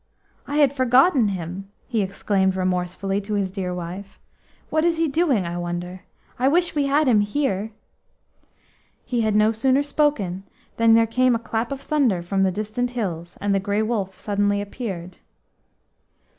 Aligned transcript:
"I 0.47 0.55
had 0.57 0.73
forgotten 0.73 1.27
him," 1.27 1.69
he 1.87 2.01
exclaimed 2.01 2.55
remorsefully 2.55 3.21
to 3.21 3.35
his 3.35 3.51
dear 3.51 3.71
wife. 3.71 4.17
"What 4.71 4.83
is 4.83 4.97
he 4.97 5.07
doing, 5.07 5.45
I 5.45 5.59
wonder? 5.59 6.01
I 6.39 6.47
wish 6.47 6.73
we 6.73 6.87
had 6.87 7.07
him 7.07 7.21
here." 7.21 7.69
He 9.05 9.21
had 9.21 9.35
no 9.35 9.51
sooner 9.51 9.83
spoken 9.83 10.41
than 10.77 10.95
there 10.95 11.05
came 11.05 11.35
a 11.35 11.37
clap 11.37 11.71
of 11.71 11.81
thunder 11.81 12.23
from 12.23 12.41
the 12.41 12.51
distant 12.51 12.89
hills, 12.97 13.37
and 13.39 13.53
the 13.53 13.59
Grey 13.59 13.83
Wolf 13.83 14.17
suddenly 14.17 14.59
appeared. 14.59 15.17